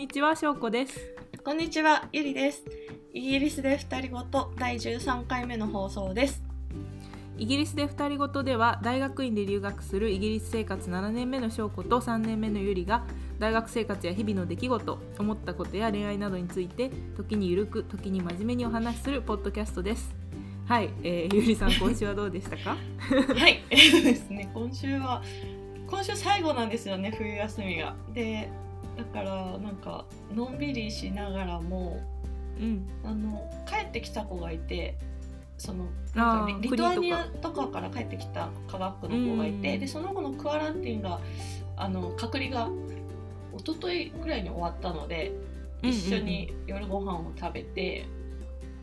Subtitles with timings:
[0.00, 0.98] にちは、しょうこです。
[1.44, 2.64] こんにちは、ゆりです。
[3.12, 6.42] イギリスで二人ごと第13回目の放送です。
[7.36, 13.04] イギリスで二人ごとでは大学院で留学するイギリス生活7年目の翔子と3年目のゆりが
[13.38, 20.14] 大学生活や日々の出来事思ったことや恋愛などについて時にゆるく時に真面目にお話しするポッドキャストです
[20.66, 22.74] はい、えー、ゆりさん今週はどうでしたか？
[23.36, 25.22] はい、えっとですね、今週は
[25.86, 27.94] 今週最後なんですよね、冬休みが。
[28.14, 28.48] で、
[28.96, 30.04] だからなんか
[30.34, 32.00] のんびりしながらも
[32.58, 32.88] うん。
[33.04, 34.96] あの帰ってきた子がいて。
[35.60, 41.20] そのあなんーかリリトアニ国アとかから帰ってきた科学の子がいて、うんでその子のクアランティンが
[41.76, 42.70] あの隔離が
[43.58, 45.32] 一昨日ぐらいに終わったので
[45.82, 48.06] 一緒に夜ご飯を食べて、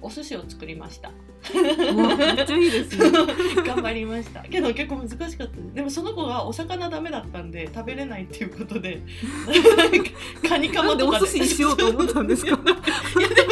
[0.02, 1.12] お寿司を作りました。
[1.54, 3.12] めっちゃいいですね。
[3.66, 4.42] 頑張りました。
[4.42, 5.74] けど結構難しかったです。
[5.74, 9.02] でもその子がお魚ダメだったんで食べれないっていうことで
[10.48, 12.52] カニカマとか寿司にしようと思ったんですか？
[12.56, 13.50] いやでも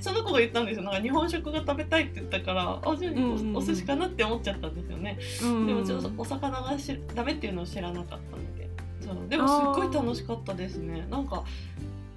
[0.00, 0.82] その子が言ったんですよ。
[0.84, 5.66] なんか日本食が食べたいって言ったからあじゃあうんうんうんおお寿司かなって思っちゃったんですよね、うん。
[5.66, 8.68] でもちょっとお魚がしダメっていうのを知らなかったので。
[9.00, 9.28] そう。
[9.28, 11.06] でもすっごい楽しかったですね。
[11.10, 11.44] なんか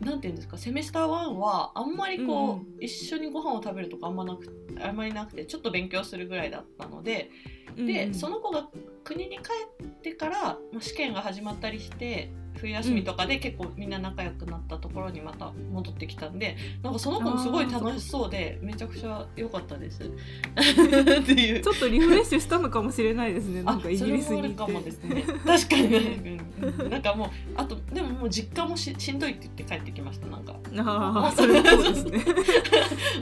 [0.02, 0.58] なんていうんですか？
[0.58, 7.30] セメスター1はあんまりこう、うん一緒にご飯を食べるとかあんまなくあんまりなくてちょっと勉強するぐらいだったので
[7.76, 8.14] で、うん。
[8.14, 8.68] その子が
[9.04, 9.44] 国に帰
[9.84, 12.32] ってから、まあ、試験が始まったりして
[12.62, 20.04] 冬休みとかで結構みんな仲良くなったところにまた戻ってきたんでなんかその子もすごい楽しそうでめちゃくちゃ良かったです。
[20.06, 20.08] っ
[21.24, 21.62] ていう。
[21.62, 24.92] ちょっとリフレッシュしたのかもしれないですねなんかイそギリスに行かもね。
[25.46, 25.90] 確かに。
[25.90, 26.42] ね、うん
[26.92, 30.56] なんかもうあとでももう実家もししんどいって言って帰ってきましたなんか。
[30.78, 32.04] ああそれもそうです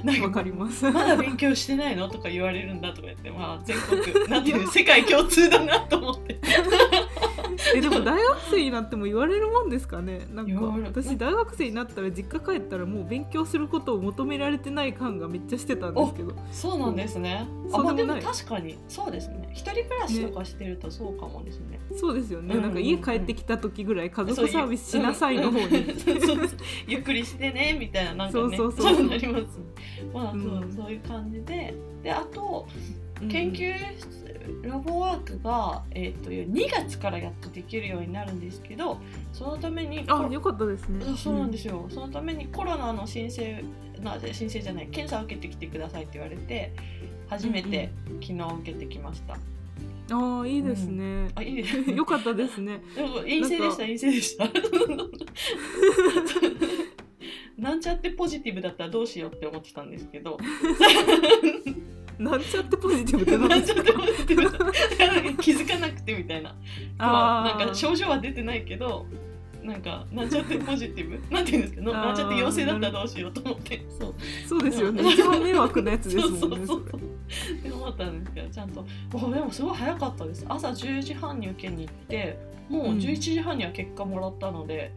[0.03, 0.20] ね。
[0.22, 0.90] わかります。
[0.90, 2.09] まだ勉強してないの？
[2.09, 6.40] とか言われるんだとか言ってまあ全国なんていうの世界共通だなと思って
[7.75, 10.28] えでも大学生になっても言われるもんですかね？
[10.34, 16.34] なんか私大学生になったら実家帰ったらもう勉強することを求められてない感がめっちゃしてたんですけど。
[16.52, 17.47] そうなんですね。
[17.72, 18.78] あまあでも確かに。
[18.88, 19.50] そうですね。
[19.52, 21.80] 一人暮らしとかしてるとそうかもですね。
[21.96, 22.62] そうですよね、うんうんうん。
[22.63, 25.68] なんか家帰ってきた時ぐらい家族サービスしなさいの方に。
[26.88, 28.57] ゆっくりしてねみたいななんかね。
[28.57, 29.07] そうそうそう。
[29.07, 29.41] なります。
[29.41, 29.47] ね
[30.13, 30.74] まあそう,、うん。
[30.74, 31.74] そういう感じで。
[32.03, 32.68] であと
[33.22, 33.28] うん。
[33.28, 34.19] 研究室
[34.62, 39.00] ラボワークが、えー、と2月からやっとできるようになるんですけど
[39.34, 41.06] そのためにあよかったですね。
[41.18, 43.64] そうなんですすよ、そのためにコロナの申請
[44.02, 46.74] な申請じゃない検査を受けてきてくださいって言われて
[47.28, 49.34] 初めて昨日受けてきました、
[50.16, 51.94] ああいいですね、あいいですね。
[51.98, 52.81] よかったですね。
[52.96, 54.50] でも陰性でした陰性でした。
[57.58, 60.38] なんちゃってポジティブだったらどうしようって思ってたんですけど
[62.19, 65.38] なんちゃってポジティブって何なんちゃってポジティブ。
[65.41, 66.53] 気づかなくてみたいな。
[67.00, 67.57] あー。
[67.59, 69.06] なんか症状は出てないけど
[69.63, 71.19] なんかなんちゃってポジティブ？
[71.34, 71.91] なんて言うんですか？
[71.91, 73.85] なんちゃって陽性だったらどうしようと思って。
[74.00, 74.13] そう
[74.47, 75.03] そうですよね。
[75.12, 76.40] 一番迷惑なやつですもんね。
[76.40, 76.84] そうそうそうっ
[77.63, 80.46] て思ったんですけどちゃんとおでもすごい早かったです。
[80.50, 82.38] 朝10時半に受けに行って
[82.69, 82.97] もううん。
[82.97, 84.91] 11時半には結果もらったので、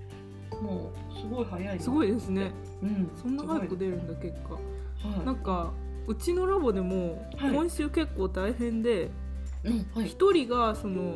[0.50, 2.50] もうすごい早いなすごいですね。
[2.82, 3.10] うん。
[3.16, 4.54] そんな早くす出るんだ結果。
[4.54, 5.26] はい。
[5.26, 5.72] なんか
[6.06, 7.50] うちのラボでもはい。
[7.52, 9.10] 今週結構大変で
[9.64, 10.06] うんはい。
[10.06, 11.14] 一、人がその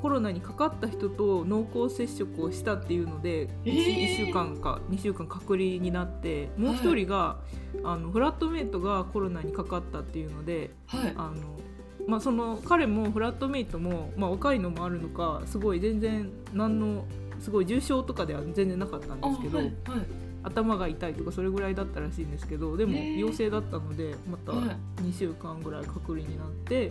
[0.00, 4.16] コロナにかかった人と濃厚接触をしたっていうので、えー。
[4.22, 7.38] 1週間か2週間隔離になってもう一人が、
[7.84, 11.12] あのフラットメイトがコロナにかかったっていうのではい。
[11.16, 11.60] あの、
[12.06, 17.04] まあ、その彼もフラットメイトも、まあ、若いのもあるのかすごい全然何の
[17.40, 19.66] すごい重症とかでは全然なかったんあですけど、はい。
[19.66, 24.64] はい頭が痛いとかそれぐらいだったらしいんですけどでも陽性だったのでまたは
[24.98, 26.90] い2週間ぐらい隔離になって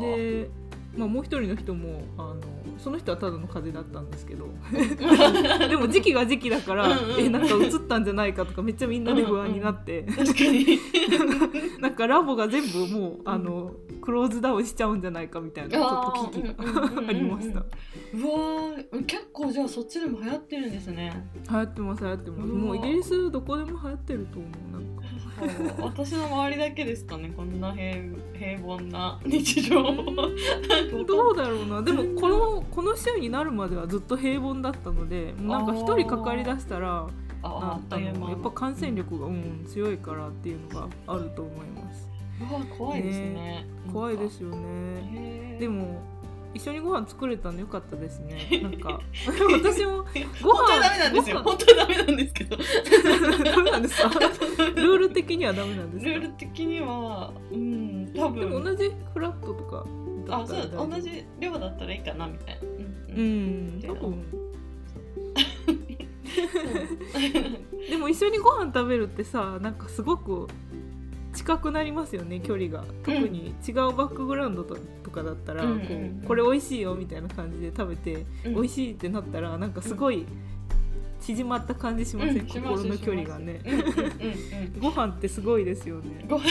[0.00, 0.50] で、
[0.96, 2.40] まあ、もう一人の人もあの
[2.78, 4.48] その人はただの風邪だったんですけど。
[5.68, 7.20] でも時期が時期だからうんうん。
[7.20, 10.78] えなんか移ったんじゃないかとかめっちゃみんなで不安になって、確かに。
[11.80, 16.54] なんかラボが全部もうあのクローズダウンしちゃうんじゃないかみたいなちょっと危機が
[17.08, 17.60] ありました。
[17.60, 21.28] うわー結構じゃあそっちでも流行ってるんですね。
[21.50, 22.52] 流行ってます流行ってます。
[22.52, 25.03] もうイギリスどこでも流行ってると思うなんか
[25.80, 27.94] 私の周りだけですかねこんな平
[28.32, 29.82] 平凡な日常
[31.04, 31.82] どうだろうな。
[31.82, 37.08] でもこのこの週になるまではずっと平凡だったのでなんか一人かかりだしたら
[37.42, 42.08] ああやっぱ感染力が、うん、強いからっていうのがあると思います。
[42.40, 43.66] うわ怖いですね。
[43.92, 45.56] 怖いですよね。
[45.60, 46.02] でも
[46.54, 48.48] 一緒にご飯作れたのよかったですね。
[48.62, 49.00] なんか
[49.62, 50.04] 私も
[50.42, 51.42] ご本当はダメなんですよ。
[51.42, 52.56] 本当はダメなんですけど。
[53.44, 54.08] ダメなんですか？
[54.08, 56.10] ルール的にはダメなんですか？
[56.12, 59.84] ルール的にはうん多でも分同じフラットとか
[60.26, 62.60] だあそう同じ量だったらいいかなみたいな。
[63.14, 63.78] ううん。
[63.78, 64.24] ん多分。
[67.90, 70.48] でも一緒にご飯食べるってさなんかすごく
[71.34, 72.84] 近くなりますよね距離が。
[73.02, 78.54] 特に違うバックグラウンドととかだったら、こうこれ美味しいよみたいな感じで食べて、うん。
[78.54, 80.24] 美味しいってなったらなんかすごい
[81.20, 83.60] 縮まった感じしません、心の距離がね。
[83.64, 83.84] うんうんうん。
[84.80, 86.24] ご飯ってすごいですよね。
[86.28, 86.44] ご飯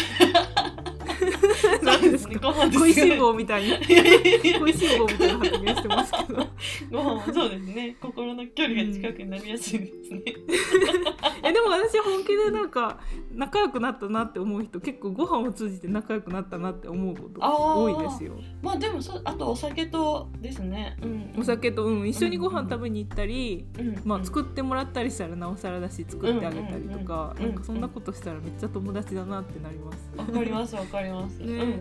[1.83, 2.39] 何ですか？
[2.39, 3.69] ご飯です食いしんよ坊みたいに。
[3.69, 6.47] いやいやいや食いしん坊みたいな発言してますけど。
[6.91, 7.95] ご飯もそうですね。
[8.01, 10.21] 心の距離が近くになりやすいですね、
[11.43, 12.99] えでも私本気でなんか
[13.33, 18.33] 仲良くなったなって思う人結構ご飯を通じて仲良くなったなって思うこと多いですよ。
[18.61, 24.01] まあでもそあとお酒とですね、うん、お酒と、うん、一緒にご飯食べに行ったり、うん。
[24.05, 27.53] まあ、作ってもらったりしたらなおさらだし作ってあげたりとか、なん。
[27.53, 27.81] かそん。
[27.81, 30.09] なことしたらめっちゃ友達だなってなります。
[30.15, 31.45] わかりますわかります、ね。
[31.45, 31.73] うんうんうん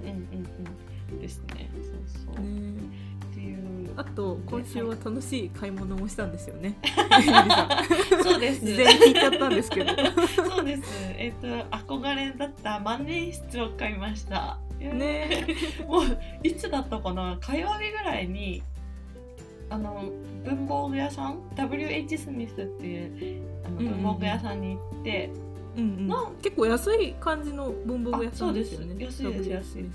[1.12, 1.20] うん。
[1.20, 1.70] ですね。
[2.26, 2.72] そうそう、ね。
[3.30, 3.90] っていう。
[3.96, 6.76] あと今週は楽しい買い物もしたんですよね。
[8.22, 8.66] そうです。
[8.66, 9.92] 事前に聞いちゃったんですけど。
[10.48, 10.82] そうです。
[11.18, 11.46] えっ、と
[11.76, 14.58] 憧れだった万年筆を買いました。
[14.78, 15.46] ね。
[15.86, 16.02] もう
[16.42, 17.38] いつだったかな？
[17.40, 18.62] 火曜日ぐらいに
[19.68, 20.10] あの
[20.44, 25.51] 文房具屋さん？WH スミスっていうあの文房具屋さんに行って、うんうん
[26.08, 29.06] な、結構安い感じの文房具屋さんですよね。
[29.06, 29.42] あそうです。
[29.42, 29.90] 安いです安い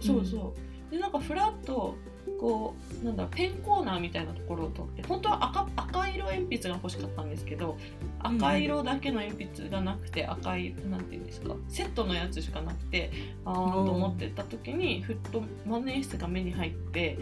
[0.00, 0.90] そうそう。
[0.90, 1.96] でなんかフラッと
[2.38, 7.76] こうなんだペンコーナーみたいなところを取って本当は赤赤色鉛筆が欲しかったんですけど
[8.20, 13.10] 赤色だけの鉛筆がなくて赤いなんていうんですかセットのやつしかなくて
[13.44, 17.18] あーと思ってた時にふっと万年筆が目に入って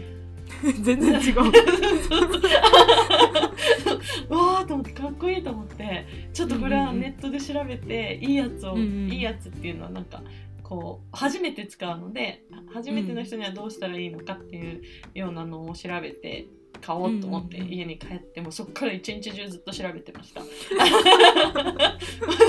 [0.81, 1.35] 全然違う。
[4.29, 10.21] わーと思ってかっこいいと思ってちょっとこれはネットで調べていいやつを、うんうんいいやつっていうのはなんか
[10.63, 12.43] こう初めて使うので
[12.73, 14.81] 初めての人にはどうしたらいいのかっていう
[15.15, 16.45] ようなのを調べて
[16.81, 20.41] 買おうと思ってうんうんうん家に帰ってもうそこから一日中ずっと調べてました。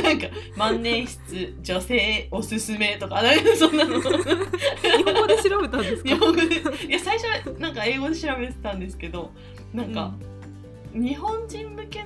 [0.03, 4.01] なんか万年筆女性おすすめとかなんかそんなの。
[4.01, 6.09] 日本語で調べたんですか？
[6.11, 6.15] 日。
[6.15, 6.57] 本語で。
[6.89, 9.33] いや最初はなんか英語で調べてたんですけど
[9.73, 10.15] なんか、
[10.93, 12.05] 日本人向け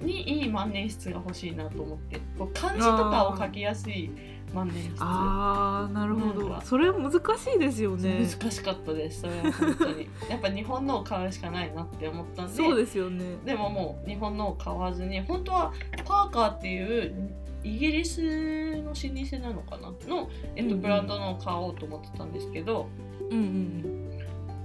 [0.00, 4.10] にいい万年筆が欲しいなと思ってこう漢字とかを書きやすい
[4.54, 4.96] 万年筆。
[5.00, 6.60] ああなるほど。
[6.62, 7.16] それ難し
[7.56, 8.26] いですよね。
[8.40, 10.08] 難しかったですそれは本当に。
[10.28, 13.24] やっぱ日本のを買うしかないなって思ったんでそうですよね。
[13.44, 15.72] でももう日本のを買わずに本当は
[16.04, 17.30] パーカーっていう
[17.64, 19.92] イギリスの老舗なのかな？
[20.06, 20.80] の、えっと、うんうん。
[20.82, 22.88] ブランドのを買おうと思ってたんですけど、
[23.30, 24.05] うんうん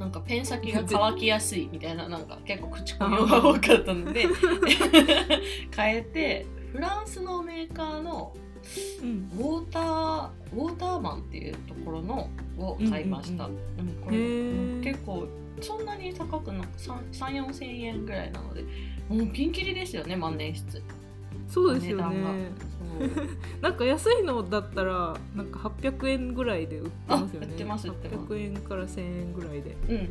[0.01, 4.25] なんかペン先が乾きやすいみたいななんか結構口コミが多かったので
[5.75, 8.33] 変えてフランスのメーカーの
[9.01, 9.29] うん。
[9.37, 13.57] ウォーターウォーターマンっていうところのを買いました、うん
[14.03, 14.77] これへー。
[14.77, 15.27] うん結構
[15.61, 18.63] そんなに高くなく34千円ぐらいなので
[19.07, 20.81] もうピンキリですよね万年筆。
[21.47, 22.49] そうですよね
[23.61, 27.47] なんか安いのだったらなんか800円ぐらいで売ってますよね。
[27.47, 28.33] あ売ってます売ってます。
[28.33, 29.75] 800円から1000円ぐらいで。
[29.87, 30.09] うんうん。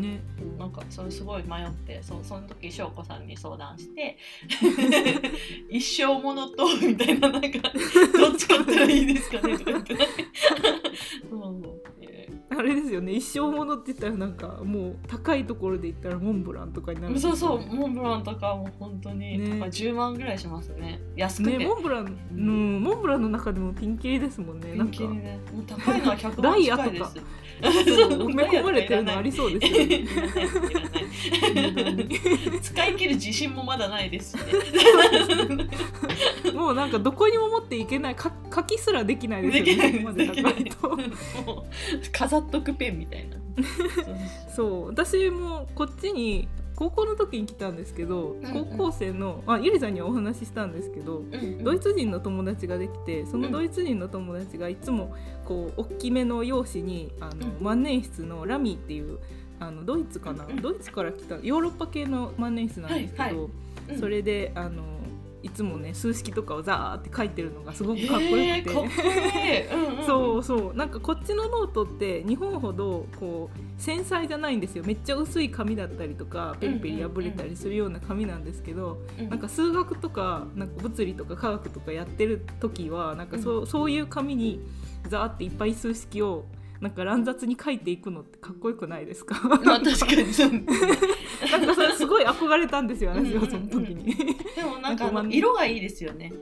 [0.00, 0.20] ね。
[0.58, 4.16] なんかそれすごい迷ってそうその時翔子さんに相談して
[5.70, 7.48] 一生ものとみたいななんか
[8.18, 9.96] どっち買ったらいいですかねとか言って。
[11.30, 11.95] そうえ
[12.56, 13.12] あれですよね。
[13.12, 17.20] 一生ものって言ったらなんかもう高いところで言ったらモンブランとかになるね。
[17.20, 19.54] そうそうモンブランとかも本当に、ね。
[19.56, 21.00] まあ、10万ぐらいしますね。
[21.16, 24.72] 安くて、ねモンブラン、うん、モンブランの中でもピンキリですもんね。
[24.72, 27.18] ピなんかンキリねもう高いのは100ダ万近いです。
[27.62, 30.06] 埋め込まれてるのありそうですよね。
[32.62, 34.42] 使い切る自信もまだないですしね
[36.66, 40.98] もうなんかどこにも持っていけないか書きすらできないですよねできないで高い
[41.44, 41.64] と。
[42.10, 43.36] 飾っとくペンみたいな。
[44.52, 44.86] そう。
[44.88, 57.64] 私もこっちに高校の時に来たんですけど、うん高校生のあゆりさんにはお話ししたんですけど、うんドイツ人の友達ができてそのドイツ人の友達がいつもこう大きめの用紙にあの、うん。
[57.64, 59.18] 万年筆のラミーっていう
[59.60, 60.62] あのドイツかな、うんうん。
[60.62, 63.50] ドイツから来たヨーロッパ系の万年筆なんですけど、はいはい。
[63.90, 64.00] うん。
[64.00, 64.82] それであの
[65.46, 68.36] いつもね数式とかをザーって書いてるのがすごくかっこよくて。
[68.36, 74.84] えーかっこいい、うんうん、そうそうなんかこっちのノートって日本ほどこう繊細じゃないんですよ。
[74.84, 84.60] めっちゃ薄い紙だったりとかペリペリ破れたりするような紙なんですけど、うん、なんか数学とかなんか物理とか化学とかやってる時はなんかそう,、そういう紙に
[85.08, 86.44] ザーっていっぱい数式を
[86.80, 89.48] なんか乱雑に書いていくのってかっこよくないですか？
[89.48, 90.24] まあ確かに
[91.50, 94.14] なんかそれすごい憧れたんですよ私はその時に。
[94.54, 96.32] でもなんか色がいいですよね。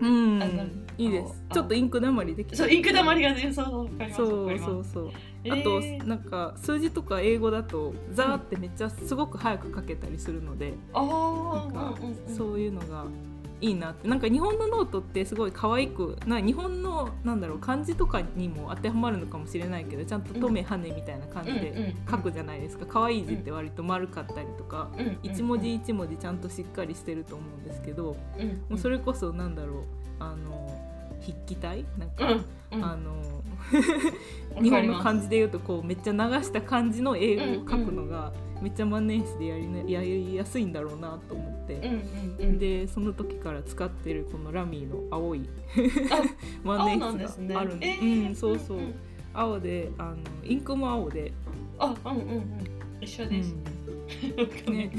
[0.00, 0.86] うん。
[0.98, 1.42] いいです。
[1.48, 2.56] 青ちょっとインクだまりできた。
[2.56, 5.10] そうインクだまりがねそうそうそうそうそう。
[5.44, 10.74] えあとーなんか数字とか英語だとザーってめっちゃすごく早く書けたりするので。
[10.92, 12.34] あなんーかうんうんうん。
[12.36, 13.06] そういうのが
[13.60, 14.08] いいなって。
[14.08, 22.86] なんか日本のノートってすごい可愛くな日本のなんだろう漢字とかにも当てはまるのかもしれないけどちゃんと「とめはね」みたいな感じで書くじゃないですか。
[22.86, 24.90] 可愛い字って割と丸かったりとか
[25.22, 28.16] 一文字一文字ちゃんとしっかりしてると思うんですけど
[28.68, 29.82] もうそれこそなんだろう
[30.18, 30.66] あの
[31.20, 31.84] 筆記体？
[31.98, 33.35] なんか、あのわ
[34.62, 41.74] 日本の漢字で言うとこうめっちゃ流した漢字の英語を書くのがめっちゃ万年筆でやり,、ね、やりやすいんだろうなと思って。
[41.74, 42.58] うんうんうん。
[42.58, 45.48] でその時から使ってるこのラミーの青い
[46.10, 46.22] あ
[46.66, 48.94] 万年筆があるんで、えーうんそうそう、んん。
[49.34, 51.32] 青であのインクも青で、
[51.78, 52.44] あうんうんうん。
[53.00, 53.54] 一緒です、
[54.68, 54.72] うん。
[54.74, 54.90] ね、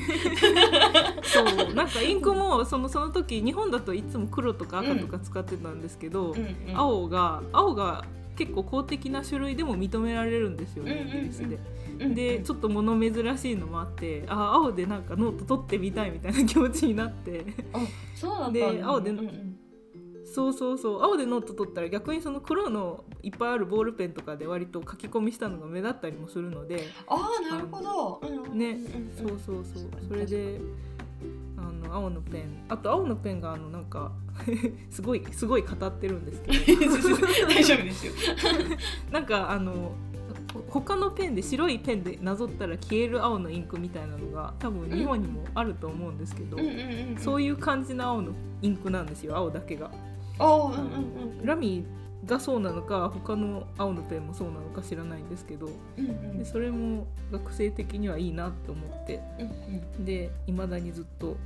[1.24, 1.74] そう。
[1.74, 6.56] なんかインクもそのその時日本だといつも黒とか赤とか使ってたんですけど、うんうん。
[6.76, 8.04] 青が青が
[8.38, 11.56] 結構公的な種類でも認められるんですよね、イギリスで。
[12.00, 17.44] うんでちょっと物珍しいのもあってあ青でなんかノート取ってみたいみたいな気持ちになって。
[17.74, 17.80] あ
[18.14, 18.72] そうだったんだ。
[18.72, 19.58] で青でうんうん
[20.26, 21.02] そうそうそう。
[21.02, 26.84] 青でノート取ったら逆にその黒のいっぱいあるボールペンとかで割と書き込みしたのが目立ったりもするので。
[27.08, 29.12] ああなるほど、うんねうんうん。
[29.16, 29.90] そうそうそう。
[30.08, 30.60] それで
[31.58, 32.66] あの青のペン。
[32.70, 34.12] あと青のペンがあのなんか
[34.90, 36.92] すごいすごい語ってるんですけど。
[37.48, 38.14] 大丈夫ですよ。
[39.12, 39.94] なんかあの
[40.54, 46.58] ほ他のペンで白いペンでなぞったら消える青のインクみたいなのが多分日本にもあると思うんですけど、
[47.18, 49.92] そういう感じの青のインクなんですよ青だけが。
[50.40, 51.46] うんうんうん。
[51.46, 51.84] ラミ
[52.28, 55.68] がそうなのか他の青のペンもそうなのか知らないんですけど
[55.98, 56.38] うんうん。
[56.38, 59.22] でそれも学生的にはいいなって思って
[59.98, 61.38] うんでいまだにずっと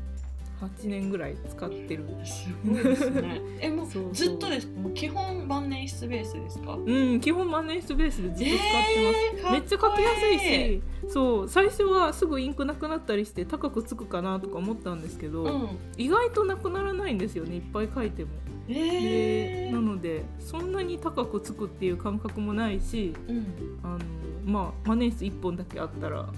[0.62, 2.06] 8年ぐらい使ってる。
[2.06, 3.42] うんすごいですね。
[3.62, 6.76] えもうそうずっとですもう基本万年筆ベースですか？
[6.76, 15.68] うん基本万年筆ベースでずっと使ってます、えーめっちゃ書きやすいしそう最初はすぐインクなくなったりして高くつくかなとか思ったんですけど、うん。
[15.98, 18.30] 意外となくならないんですよねいっぱい書いても。
[18.68, 24.00] えーでなのでそんなに高くつくっていう感覚もないしうんあの
[24.46, 26.30] まあ万年筆1本だけあったら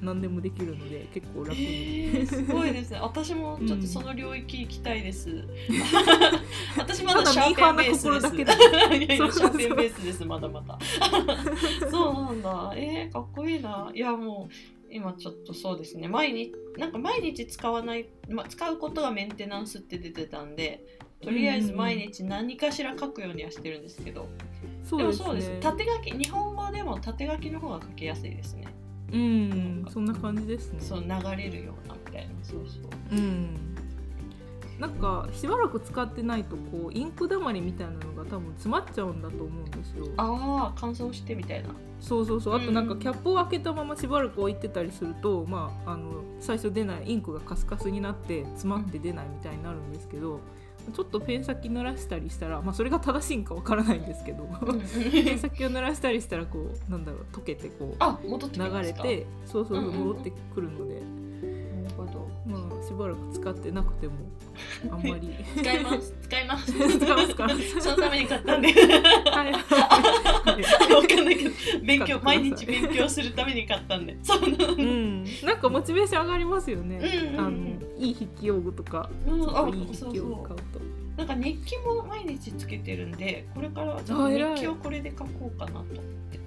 [0.00, 3.00] 何でもできるので結構楽に、えー、すごいですね。
[3.02, 5.44] 私もちょっとその領域行きたいです。
[6.76, 8.22] 私まただだシャーペンベースです。
[8.22, 10.78] だけだいやいやシそうそうそうャーペンベースですまだまだ。
[11.90, 12.72] そうなんだ。
[12.76, 13.90] えー、かっこいいな。
[13.94, 14.54] いやもう
[14.90, 16.08] 今ちょっとそうですね。
[16.08, 21.00] 毎日なんか毎日使わない、まあ、使うことがメンテナンスって出てたんで。
[21.22, 24.28] とりあえず毎日何かしら書くようにはしてるんですけど、
[24.84, 25.50] そうですでもそうです。
[25.50, 28.66] ね縦書き日本語でも縦書きの方が書きやすいですね。
[29.12, 29.86] うん。
[29.90, 30.80] そんな感じですね。
[30.80, 32.34] そう流れるようなみたいな。
[32.42, 33.16] そうそう。
[33.16, 33.76] うん。
[34.78, 40.06] なんかしばらく使ってないとこうインクだまりみたいなのが多分詰まっちゃうんだと思うんですよ。
[40.16, 41.68] ああ乾燥してみたいな。
[42.00, 42.54] そうそうそう。
[42.54, 50.40] あとなんかうんキャップを開けたまましばらく置いてたりすると、まあ、あの最初出ないインクがカスカスになって詰まって出ないみたいになるんですけど、
[50.92, 54.44] ちょっとペン先濡らしたりしたら、まあ、それが正しいんかわからないんですけど
[55.12, 62.30] ペン先を濡らしたりしたらこうなんだろう溶けてこう流れてそうそう戻ってくるので、なるほど。
[62.46, 64.14] まあしばらく使ってなくても
[64.90, 65.34] あんまり。
[65.56, 66.14] 使います。
[66.22, 66.72] 使います。
[66.72, 67.48] 使いますか？
[67.80, 68.72] そのために買ったんで。
[68.72, 69.52] はい。
[69.52, 69.58] は
[70.90, 71.50] いわかんないけど
[71.84, 74.16] 勉強毎日勉強するために買ったんで。
[74.22, 77.40] そううん、なんかモチベーション上がりますよね、うんうんうん。
[77.40, 77.69] あの
[78.00, 80.80] いい筆記用具とかうんあいい筆記用具買うと。
[81.16, 84.54] なんか日記も毎日つけてるんでこれからはちょっとあ偉い。
[84.54, 86.40] 日記をこれで書こうかなと思って。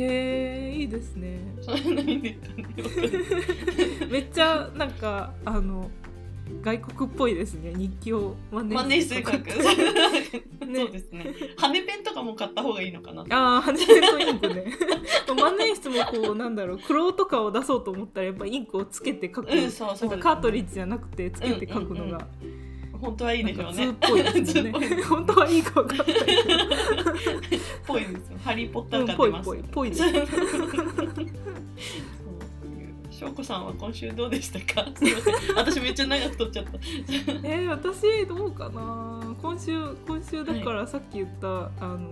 [0.00, 1.40] へえいいですね。
[4.10, 5.90] めっちゃなんかあの
[6.62, 7.72] 外国っぽいですね。
[7.74, 9.38] 日記を万万年筆書く。
[10.66, 10.80] ね。
[10.80, 11.34] そうですね。
[11.56, 13.24] 羽ペンとかも買った方がいいのかな。
[13.24, 14.64] とああ羽ペンとインクね。
[15.38, 22.26] 万年筆もこうなんだろう黒とかを出そうと思ったらやっぱインクをつけて書く、うんそうそうなんかカートリッジじゃなくてつけて書くのが、
[23.00, 23.86] 本当はいいでしょうね。
[23.86, 24.88] なんか図っぽいですもんね。
[24.88, 25.02] 図っぽい。
[25.04, 26.06] 本当はいいか分かんない。
[26.06, 26.32] け ど
[27.86, 28.18] ぽいですよ。
[28.44, 29.54] ハリーポッタうんー感出ますよ。
[29.72, 31.26] ぽいぽいぽい
[33.20, 34.90] しょうこさんは今週どうでしたか？
[34.96, 35.34] すみません。
[35.54, 36.70] 私めっちゃ長く撮っちゃった。
[37.46, 39.36] えー、私どうかな？
[39.42, 42.08] 今週今週だからさっき言った、あの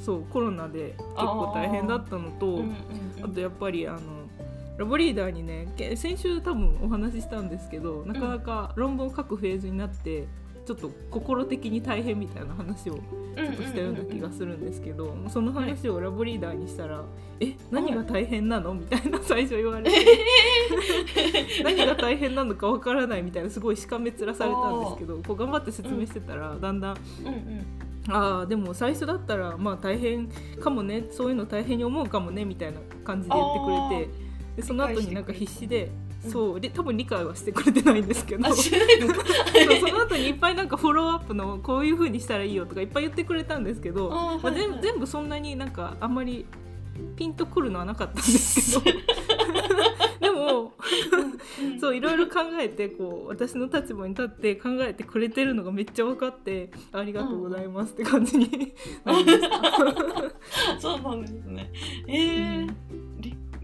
[0.00, 2.62] そうコロナで結構大変だったのと
[3.24, 3.98] あとやっぱりあの
[4.78, 10.28] ラボリーダーにねけ先週多分お話ししたんですけどなかなか論文を書くフェーズになって
[10.70, 13.00] ちょっと心的に大変みたいな話をちょ
[13.42, 17.02] っとしたような気がするんですけど、その話をラボリーダーにしたら
[17.40, 19.96] 「え何が大変なの?」みたいな最初言われて。
[21.64, 28.14] 何が大変なのかわからないみたいなすごいしかめ面されたんですけどこう頑張って説明してたら、だんだんうんうん。
[28.14, 30.28] ああでも最初だったらまあ大変
[30.60, 31.06] かもね。
[31.10, 34.10] そういうの大変に思うかもねみたいな感じで言ってくれて
[34.56, 35.90] でその後になんか必死で。
[36.24, 36.30] うん。
[36.30, 36.60] そう。
[36.60, 38.52] で多分理解はしてくれてないんですけど。
[38.54, 38.70] そ
[39.88, 44.10] の後にいっぱいなんかフォローアップのこういう風にしたらいいよとかいっぱい言ってくれたんですけど、
[44.42, 46.46] まあ、全全部そんなになんかあんまり
[47.16, 49.00] ピンとくるのはなかったんですけど。
[50.20, 50.74] でも
[51.62, 58.74] うんそういろいろ考えてこう私の立場に立って考えてくれてるのがめっちゃ分かってありがとうございますって感じに
[59.04, 59.50] なりました。
[60.80, 61.72] そうなんですね。
[62.06, 62.66] え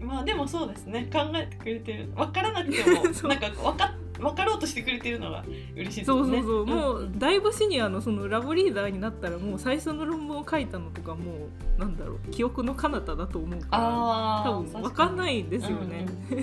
[0.07, 1.09] まあでもそうですね。
[1.11, 2.09] 考えてくれてる。
[2.15, 5.43] 分からなくても なんか分か分かろうとしてくれてるのが
[5.75, 6.05] 嬉しいですね。
[6.05, 7.15] そうそうそう、もん。
[7.15, 11.33] うだいぶシニアのそのラボリーダーになったらもう最初の論文を書いたのとかも
[11.77, 16.41] うなんだろう記憶の彼方だと思うから多分分かんないんですよね、うんう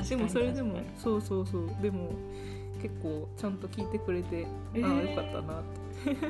[0.00, 0.02] ん。
[0.08, 1.68] でもそれでもそうそうそう。
[1.80, 2.10] でも
[2.80, 4.84] 結構ちゃんと聞いてくれて、えー。
[4.84, 5.62] ああよかったなっ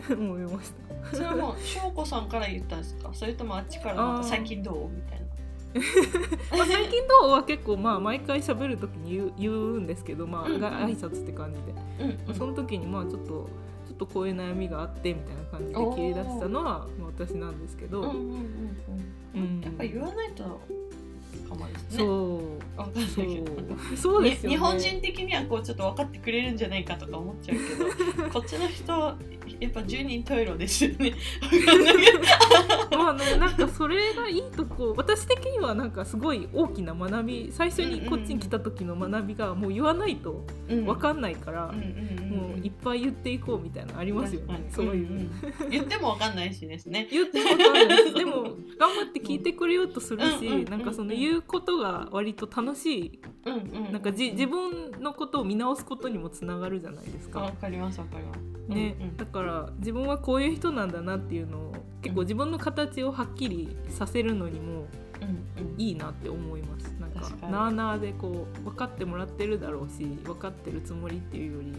[0.06, 0.72] て 思いまし
[1.10, 1.16] た。
[1.16, 3.08] それはもう翔子さんから言ったんですか？
[3.14, 4.88] それともあっちからなんか最近どう？
[4.94, 5.22] みたいな。
[6.50, 12.34] まあ最近どうは結構まあ毎回喋る時に言う言うんですけどまあ、が挨拶って感じで、うんうん。
[12.34, 21.98] その時にまあちょっとちょっとこういう悩みがあってみたいな感じで切り出したのはまあ私なんですけど、うんやっぱ言わないとかもですね。
[21.98, 22.76] そう。
[23.06, 23.22] そ。
[23.94, 23.96] う。
[23.96, 24.50] そうですよね。
[24.50, 27.58] に日本人的にはこうちょっと分かってくれるんじゃないかとか思っちゃう
[28.14, 29.16] けど こっちの人は
[29.62, 31.14] やっぱ十人十色ですよね。
[32.90, 40.84] まあでもなんかそれがいいとこ私的にはなんかすごい大きな学び最初にこっちに来た時の学びがもう言わないとうん。
[40.84, 45.30] 分かんないから、もういっぱい言っていこうみたいなのありますよねそういう、んん
[45.70, 47.08] 言っても分かんないしですね。
[47.10, 48.14] 言っても分かんないです。
[48.14, 48.42] でも
[48.78, 53.20] 頑張って聞いてくれようとするし、なんかその言うことが割と楽しい。
[53.46, 53.92] うんうん。
[53.92, 57.40] なんかじ自分のことを見直すことにもつながるじゃないですか。
[57.40, 57.52] わ。
[57.52, 58.51] かりますわかります。
[58.74, 58.96] ね。
[58.98, 59.16] うんうん。
[59.16, 64.86] だから自分はこういう人なんだなっていうのを結構自分の形をはっきりさせるのにも
[65.78, 66.94] いいなって思います。
[67.00, 71.72] なんかなあなあでこう分かってもらってるだろうし分かってるつもりっていうより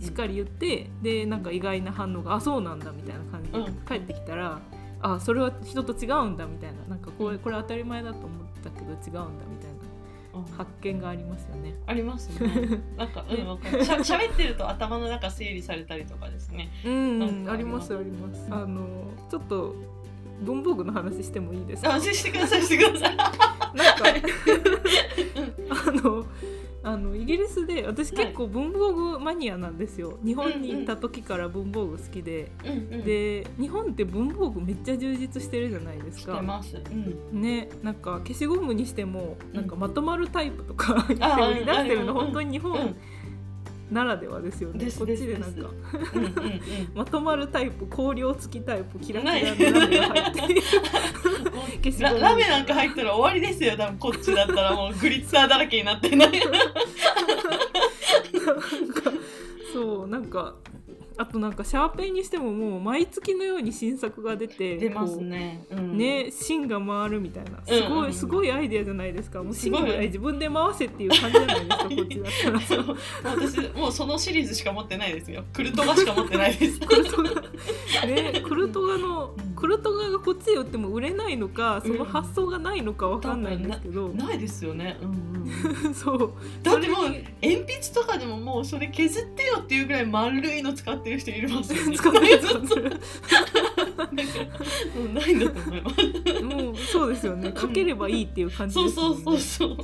[0.00, 3.64] しっかり言ってでなんか意外な反応が「あそうなんだ」みたいな感じでうん。
[3.86, 4.60] 帰ってきたら
[5.02, 6.82] 「あそれは人と違うんだ」みたいな。
[6.88, 8.28] なんかこれこれ当たり前だと思っ
[8.62, 9.71] たけど違うんだみたいうんな
[10.56, 11.74] 発見がありますよね。
[11.86, 12.80] ありますね。
[12.96, 13.84] なんか、うん、わかる。
[13.84, 16.70] しゃ、喋ってると頭の中整理されたりとかですね。
[16.84, 17.94] うん、あります？
[17.94, 18.46] あります。
[18.46, 18.86] うんあの
[19.30, 19.74] ちょっと
[20.42, 21.94] 文房具の話してもいいですか？
[21.94, 23.16] あ、してください、してください。
[23.16, 24.04] なんか
[25.70, 26.24] あの
[26.84, 30.18] あのイギリスで私結構文房具マニアなんですよ。
[30.24, 33.04] 日本に行った時から文房具好きで、うんうん。
[33.04, 36.40] で日本って文房具めっちゃ充実してるじゃないですか。
[36.40, 37.40] うん。
[37.40, 41.18] ね、なんか消しゴムにしてもなんかまとまるタイプとか売り
[41.64, 42.24] 出してるのうん。
[42.24, 42.72] 本当に日うん。
[42.72, 42.96] 本
[43.92, 45.68] ならではですよね、こっちでなんか。
[46.94, 52.00] まとまるタイプ香料付きタイプキラキラのラメが入って。
[52.00, 53.76] ララメなんか入ったら終わりですよ。
[53.76, 56.40] 多分こっちだったらもうグリッターだらけになってない なん
[58.88, 59.12] か
[59.72, 60.54] そうなんか
[61.22, 67.62] あとなんかシャーペンにしてももう毎月のように新作が出て出ますね、うん、ね芯が回るみたいな。
[67.64, 67.78] すうん。
[67.78, 69.42] うんうんごいすごいアイデアじゃないですか。
[69.42, 75.44] もう芯ぐらい自分で回せっていう感じじゃないですかこっちだったら私もうそのシリーズしか持ってないですよ。
[75.52, 76.80] クルトガしか持ってないです。
[76.84, 77.30] クルトガ。
[78.06, 86.32] ねクルトガのうんクルトガがこっちで売っても売れないのかその発想がないのかわかんないんですけど、ないですよね、うんうん、 そう。
[86.64, 91.96] だってもう鉛筆とかでももうそれ削ってよっていうぐらい丸いの使ってる人いますよね。
[91.96, 94.10] 使ってるずっとだから
[94.96, 97.52] うんないんだと思いますもうそうですよね。
[97.52, 99.76] かければいいっていう感じそうそうそうそう。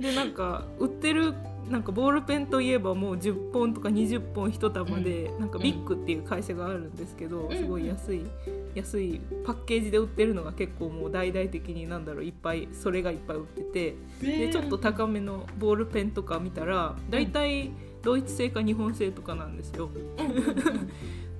[0.00, 1.34] でなんか売ってる
[1.70, 7.56] なんかボールペンといえばもう10本とか20本一束で、なんかビッグっていう会社があるんですけど、うん。
[7.56, 8.22] すごい安い
[8.74, 13.94] 安いパッケージで売ってるのが結構もう大々的になんだろういっぱいそれがいっぱい売ってて。
[14.20, 17.70] でちょっと高めのボールペンとか見たら大体
[18.02, 19.90] ドイツ製か日本製とかなんですよ。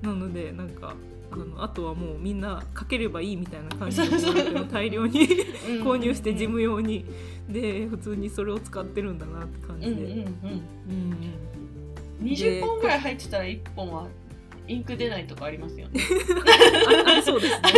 [0.01, 0.95] なのでなんか
[1.31, 4.07] あのあとはもうみんなかければいいみたいな感じで
[4.71, 5.27] 大量に
[5.83, 7.05] 購入して事務用に。
[7.49, 9.91] で普通にそれを使ってるんだなって感じで。
[9.91, 10.21] うんうんうん。
[10.21, 11.17] うん
[12.21, 14.07] 20本ぐらい入ってたら1本は
[14.65, 15.99] インク出ないとかありますよね。
[17.17, 17.69] あそうですね。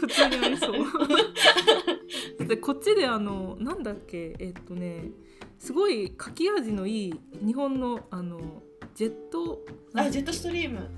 [0.00, 0.74] 普通にありそう。
[2.48, 4.34] でこっちであのなんだっけ？
[4.40, 5.04] えっとね
[5.58, 8.62] すごい書き味のいい日本のあの
[8.94, 9.60] ジェット
[9.94, 10.88] あジェットストリーム。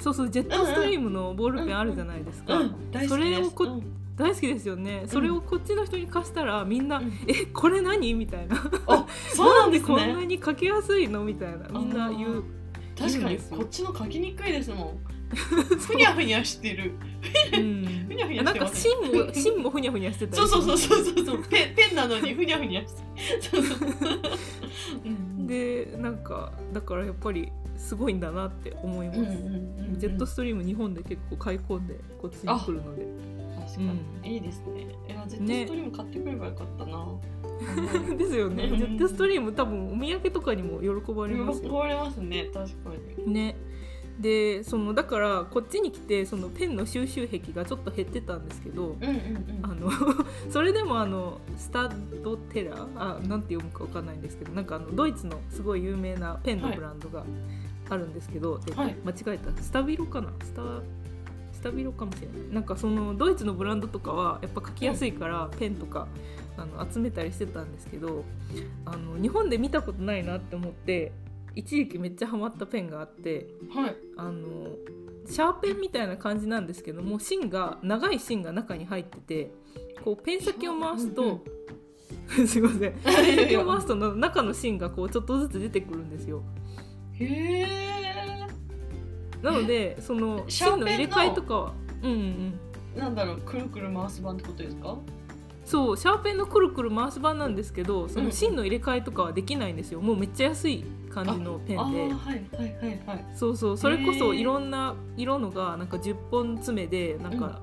[0.00, 3.34] そうそうジェットストリームのボールペンあるじゃないですか、うん大好きです。
[3.34, 3.96] それをこうん。
[4.16, 5.04] 大好きですよね。
[5.06, 7.12] それをこっちの人に貸したらみんな「うん。
[7.26, 8.56] えこれ何?」みたいな。
[8.86, 11.24] あそうなんです こんなねに書きやすいの？
[11.24, 11.68] みたいな。
[11.68, 12.44] みんな言う
[12.98, 14.98] 確かにこっちの書きにくいですもん
[15.34, 16.92] ふにゃふにゃしてる。
[17.52, 18.04] うん。
[18.08, 19.12] ふにゃふにゃなんかしてます。
[19.12, 20.48] ね芯も芯もふにゃふにゃしてたり。
[20.48, 21.44] そうそうそうそうそう。
[21.44, 23.02] ペンペンなのにふにゃふにゃして。
[23.40, 23.88] そうそう
[25.04, 25.08] う。
[25.08, 29.34] ん でなんかだからやっぱりすごいんだなって思います、うんうんうん
[29.92, 29.98] うん。
[29.98, 33.06] ジェットストリーム日本で結構買い込んでこっちに来るので。
[33.60, 33.80] 確か
[34.24, 34.86] に、いいですね。
[35.06, 37.06] いやジェットストリーム買ってくればよかったな、
[38.16, 38.64] ですよね。
[38.64, 38.78] うん。
[38.78, 41.68] ジェットストリーム多分お土産とかにも喜ばれますよ。
[41.68, 42.50] 喜ばれますね。
[42.52, 42.90] 確か
[43.26, 43.32] に。
[43.32, 43.56] ね
[44.20, 49.60] でそのだからこっちに来てそのペンの収集癖がちょっと減ってたんですけどうんうんうん。
[49.62, 49.90] あの
[50.50, 51.90] それでもあのスタ
[52.22, 57.24] ドテラあなんて読むかわかんないんですけどなんかあのドイツのすごい有名なペンのブランドが
[57.88, 58.96] あるんですけど、ではい。
[59.04, 59.50] 間違えた。
[59.60, 60.28] スタビロかな？
[60.44, 60.62] スタ
[61.52, 62.54] スタビロかもしれない。
[62.54, 66.06] なんかそのドイツのブランドとかはやっぱ書きやすいからペンとか
[66.56, 68.24] あの集めたりしてたんですけど
[68.84, 71.12] あの日本で見たことないなって思って
[71.54, 73.96] 一時期めっちゃハマったペンがあってはい。
[74.16, 74.70] あの
[75.26, 79.50] シャーペンみたいな感じなんですけども芯が長い芯が中に入ってて
[80.04, 81.44] こうペン先を回すと、
[82.46, 82.78] すいません。
[83.04, 86.42] ペン先を回すとの中の芯がこうちょっとずつ出てくるんですよ。
[87.12, 87.66] へえ
[89.42, 92.54] なのでその芯の入れ替えとかはうんうんうん。
[92.98, 94.96] なんだろうくるくる回す版ってことですか？
[95.64, 100.00] そうシャーペンのくるくる回す版なんですけどその芯の入れ替えとかはできないんですよ。
[100.00, 101.76] もうめっちゃ安い感じのペンで。
[101.76, 102.08] はい
[103.06, 107.60] はいそうそうそれこそいろんな色のがなんか10本詰めでなんか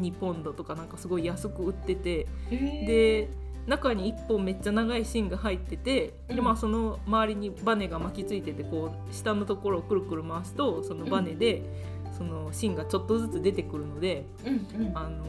[0.00, 2.26] 2ポンドとかなんかすごい安く売ってて。
[2.50, 3.28] で
[3.66, 6.44] 中に1本めっちゃ長い芯が入っててで、うん。
[6.44, 11.62] まあ、その周りにバネが巻きついててこう下のところをくるくる回すとそのバネで
[12.16, 14.96] その芯がちょっとずつ出てくるのでうんうん。
[14.96, 15.24] あの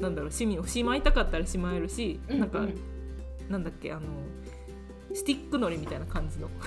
[0.00, 2.66] なんだろう芯をしまいたかったらしまえるし、うんなんか
[3.48, 4.02] なんだっけあの
[5.14, 6.48] スティックのりみたいな感じの。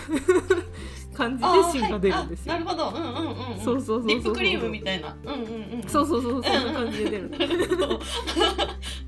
[1.13, 2.53] 感じで芯が出るんですよ。
[2.53, 2.61] はい。
[2.63, 2.97] あなるほど。
[2.97, 3.59] うんうんうんうん。
[3.59, 5.15] そうそうそうそうリップクリームみたいな。
[5.23, 5.89] うんうんうん。
[5.89, 7.31] そうそうそうそんな感じで出る。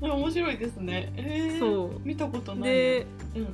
[0.00, 1.12] 面白いですね。
[1.16, 2.00] えー、そう。
[2.04, 2.70] 見たことない。
[2.70, 3.48] でうんうん。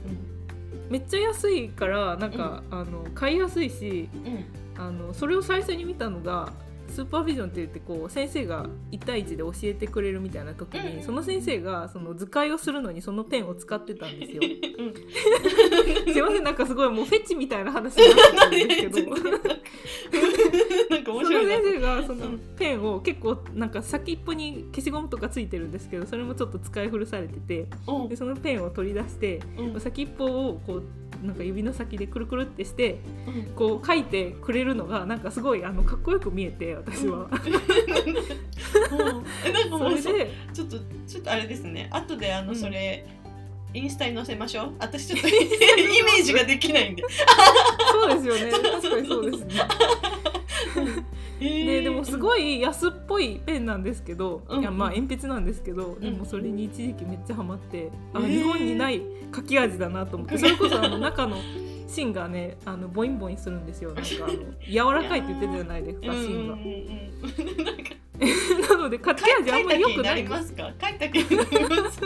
[0.91, 4.45] めっちゃ安いからなんか、あの買いやすいしうん。
[4.77, 6.53] あのそれを最初に見たのが
[6.91, 14.41] スーパービジョンって言ってこう先生が1対1で教えてくれるみたいな時に、うんその先生がその図解をするのにそのペンを使ってたんですよ。
[14.79, 14.95] うん
[16.13, 19.11] すいませんなんかすごいもうフェチみたいな話になってたんですけど。
[20.91, 22.41] なんか面その白いな先生がそのうん。
[22.57, 28.09] ペンを結構なんか先っぽに消しゴムとかついてるんですけどそれもちょっと使い古されててうん。
[28.09, 29.81] でそのペンを取り出してうん。
[29.81, 30.83] 先っぽをこう
[31.23, 33.55] なんか指の先でくるくるってしてうん。
[33.55, 37.19] こう書いてくれるのがなんかすごいあのかっこよく見えて私は。
[37.21, 37.31] うん。
[39.45, 41.89] えなんかそもうそれでちょっとちょっとあれですね。
[41.93, 42.57] 後であのうん。
[42.57, 43.07] それ、
[43.73, 44.75] インスタに載せましょう。
[44.79, 47.05] 私ちょっと イメージができないんで、
[47.93, 48.51] そうですよね。
[48.51, 49.55] 確かにそうですね。
[51.41, 51.67] えー。
[51.67, 56.19] ででもすごい安っぽいペンなんですけど、うんいやまあ鉛筆なんですけど、でうん。
[56.19, 58.29] もそれに一時期めっちゃハマって、あえー。
[58.29, 59.03] 日本にない
[59.35, 61.37] 書き味だなと思って それこそあの中の
[61.87, 63.93] 芯がねあのボインボインするんですよ。
[63.95, 64.35] なんかあの
[64.69, 66.61] 柔らかいって言ってたじゃないですかうんうん芯がうん。
[66.61, 66.69] うん。
[68.69, 70.19] なので書き味あんまり良くない。
[70.19, 70.71] 書いた気になりますか？
[70.81, 71.51] 書いた気になり
[71.83, 72.01] ます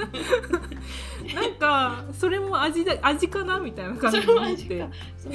[1.35, 5.33] なんかそれも味だ味かなみたいな感じそで思ってすん。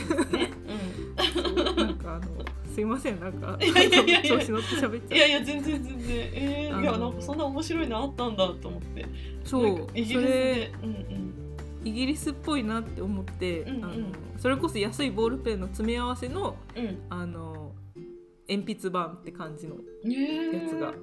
[1.98, 2.26] かあの
[2.74, 3.20] すいません。
[3.20, 3.58] なんか
[4.24, 6.18] 調子乗って喋っうん、ちゃいやいや全然全然。
[6.34, 9.06] えー、いやなんかそんな面白いのあったんだと思って。
[9.44, 9.88] そう。
[9.88, 10.72] かイギリスで。
[10.84, 11.34] うんうん。
[11.84, 13.86] イギリスっぽいなって思って、うんうん。
[13.86, 13.94] あの
[14.38, 17.00] それこそ安いボールペンの詰め合わせのうん。
[17.10, 17.74] あの
[18.48, 20.94] 鉛筆版って感じのやつが、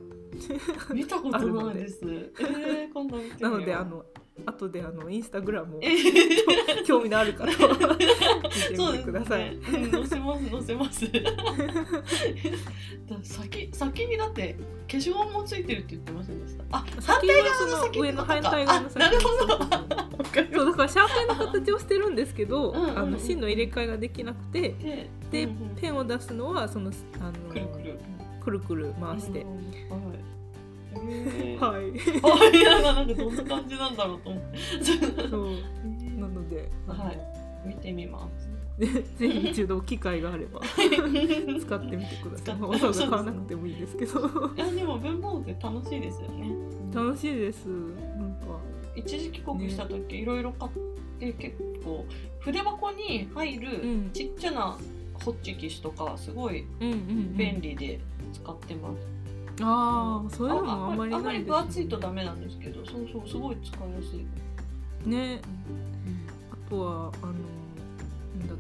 [0.93, 2.01] 見たことないです。
[2.05, 4.05] えー、今度なのであの
[4.45, 7.51] 後であのインスタグラムをえー 興味のある方は
[8.71, 9.41] 見てみてください。
[9.41, 9.57] ね。
[9.57, 11.11] うん、載せます載せます。
[11.11, 11.21] だ
[13.23, 14.57] 先先にだって
[14.89, 16.65] 消しゴムもついてるって言ってませんでした？
[16.71, 19.39] あ反先対は側の先上の反対側の先あなるほど。
[19.49, 19.67] そうだ
[20.73, 22.99] からシャーペンの形をしてるんですけど、うんうんうん。
[22.99, 27.99] あの芯の入れ替えができなくてでで、うんうんペンを出すのはそのあのくるくる。
[28.45, 29.49] くるくる回して、うん。
[30.07, 30.19] はい
[31.03, 31.61] えー。
[31.61, 32.53] はい。
[32.53, 35.29] あいやなんかどんな感じなんだろうと思って。
[35.29, 35.51] そう。
[36.21, 37.69] なので、はい。
[37.69, 38.49] 見てみます。
[38.79, 42.61] でぜひ一度機会があれば 使ってみてください。
[42.61, 44.21] わざわざ買わなくてもいいですけど。
[44.55, 46.51] いやでも文房具楽しいですよね。
[46.95, 47.67] 楽しいです。
[47.67, 48.61] なんか。
[48.95, 50.73] 一時帰国した時いろいろ買っ
[51.19, 52.05] て結構
[52.41, 54.11] 筆箱に入るうん。
[54.13, 54.79] ちっちゃな
[55.25, 57.37] ホッチキスとかすごいうんうんうん。
[57.37, 57.99] 便利で、
[58.33, 59.16] 使ってます
[59.63, 65.41] ああそういうのもあんまりあんまり分厚いとダメなんですけどそうそうすごい使いやすい、ね。
[66.53, 68.59] あとはあのなんだっ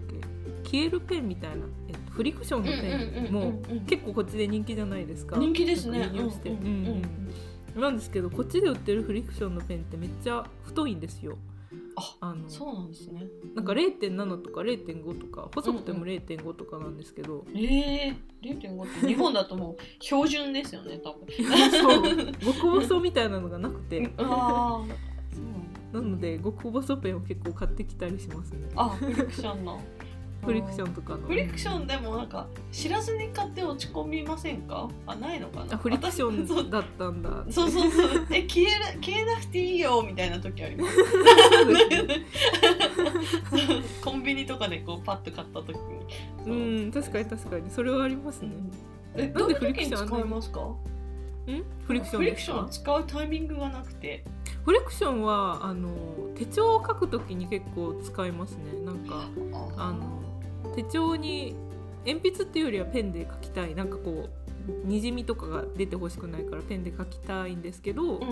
[0.62, 1.56] け消えるペンみたいな、
[1.88, 5.36] えっと、フリクションのペンも結構こっちで人気じゃないですか。
[5.36, 6.10] 人気ですね。
[7.76, 11.36] なんですけどこっちで売ってるフリクションのペンってめっちゃ太いんですよ
[11.96, 13.26] ああのそうなんですね。
[13.54, 21.26] なんか0.7とか0.5とか細くても0.5とかなんですけど、ええー、0.5って日本だともう標準ですよね多分。
[21.70, 22.32] そう。
[22.62, 24.10] 極細みたいなのがなくて。
[24.18, 24.86] ああ
[25.32, 25.40] そ
[25.98, 28.68] うなので極細ペンを結構買ってきたりしますね。
[28.76, 29.80] あフリクションの
[30.46, 31.26] フリクションとかの。
[31.26, 34.88] フリクションでもなんか知らずに買って落ち込みませんか？
[35.06, 35.74] あないのかな？
[35.74, 37.44] あフリクションだったんだ。
[37.50, 38.26] そうそうそう。
[38.30, 40.96] え消えな消えなくていいよみたいな時あります。
[44.02, 46.06] コンビニとかでこうパッと買った時に。
[46.46, 47.70] うん確かに確かに。
[47.70, 48.52] それはありますね、
[49.16, 50.60] えなんでフリクション使いますか？
[50.60, 50.76] ん？
[51.86, 54.24] フリクションフリクション使うタイミングがなくて。
[54.64, 55.90] フリクションはあの
[56.34, 58.72] 手帳を書くときに結構使いますね。
[58.84, 59.28] なんか
[59.76, 60.15] あの
[60.76, 61.56] 手帳に
[62.06, 63.74] 鉛筆っていうよりはペンで書きたい。
[63.74, 64.46] なんかこう
[64.84, 68.28] にじみとかが出てほしくないからペンで書きたいんですけど、うんうん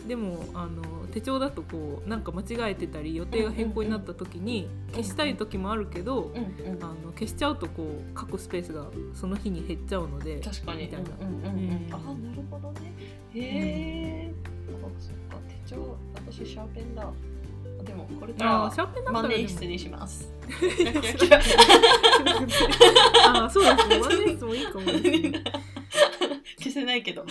[0.00, 0.08] うん。
[0.08, 6.82] でもあの手帳だとこうなんか間違えてたり予定が変更になった時に消したい時もあるけど、うんうん。
[6.82, 10.84] あの消しちゃうとこう書くスペースがその日に減っちゃうので確かに。
[10.84, 11.10] みたいな。
[11.20, 11.86] うんうんうんうん。
[11.86, 11.94] うん。
[11.94, 12.92] あなるほどね。
[13.34, 14.32] へえ、
[14.68, 15.36] あそっか。
[15.66, 17.02] 手帳私シャーペンだ。
[17.02, 17.12] あ
[17.84, 18.70] でもこれからは
[19.12, 20.32] 万年筆にします。
[23.26, 25.32] あーそうですね万年筆もいいかもね
[26.58, 27.24] 消せないけど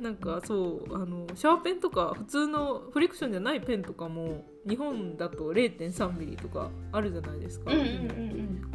[0.00, 7.70] なんかそうあのシャーペンとか普通のフリクションじゃないペンとかも日本だと0.3ミリとかあるじゃないですか、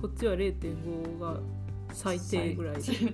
[0.01, 1.37] こっちは0.5が
[1.93, 2.75] 最低ぐらい。
[2.75, 3.11] で、最うん。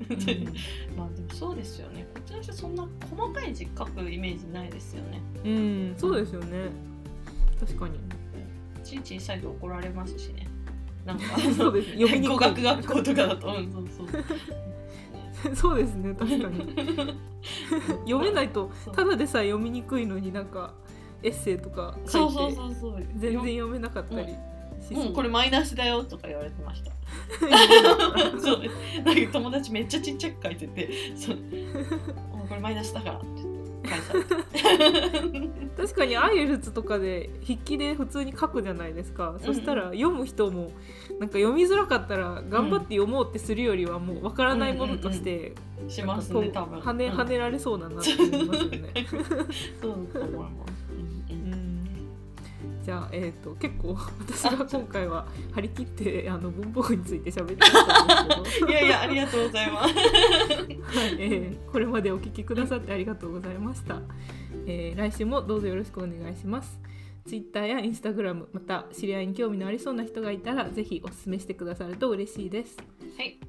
[0.98, 2.08] まあでもそうですよね。
[2.14, 5.22] こっちの人そんな細かい字書くイメージないですよね。
[5.46, 6.70] うん、そうですよね。
[7.60, 8.00] 確かに。
[8.84, 10.48] ちいち小さいと怒られますしね。
[11.06, 11.40] なんか。
[11.56, 11.92] そうです。
[12.00, 13.48] 読みに語学学校とかだと。
[13.48, 15.78] うんそうそうそう。
[15.78, 16.14] ですね。
[16.14, 16.76] 確かに。
[18.06, 20.74] 読めないとただでさえ読みにくいのになんか
[21.22, 22.56] エッセイとか書いて
[23.16, 24.36] 全然読めなかったり
[24.92, 26.92] う、うん、これマイナスだよとか言われてました。
[28.40, 28.62] そう。
[29.04, 31.38] なんか友達めっちゃちっちゃく書いてて、そう。
[32.50, 33.48] これマイナスだからって言っ
[33.82, 35.64] て返されて。
[35.76, 40.72] 確かにアイエルツとかで筆記で普通に書くじゃないですか、そしたら読む人も
[41.20, 45.54] なんか読みづらかったら頑張って読もうってするよりはもうわからないものとして
[45.88, 46.80] しますね、多分。
[46.80, 48.94] 跳ねうん跳ねられそうだなって思いますよね。
[49.82, 50.83] そうだと思います。
[52.84, 58.72] じゃあ、えー、と結構私が今回は張り切ってあの文房具について喋ってきたんですけど。
[58.72, 59.94] いやいや、ありがとうございます。
[59.96, 64.00] はいえーこれまでお聞きくださってありがとうございました、
[64.68, 66.80] えー来週もどうぞよろしくお願いします。
[67.26, 72.78] Twitter や Instagram また知り合いに興味のありそうな人がいたらぜひお勧めしてくださると嬉しいです。
[73.18, 73.40] はい。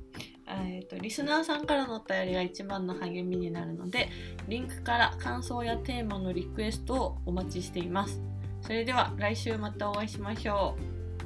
[0.46, 4.08] えっとリスナーさんからのお便りが一番の励みになるので
[4.48, 8.20] リンクから感想やテーマのリクエストをお待ちしています
[8.64, 10.74] それでは来週またお会いしましょ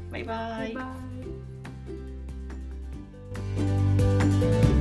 [0.09, 0.12] う。
[0.12, 0.74] バイバイ。
[0.74, 0.85] バイ
[4.74, 4.78] バ